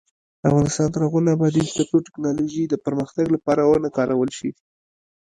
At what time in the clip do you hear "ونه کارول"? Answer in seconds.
3.65-4.29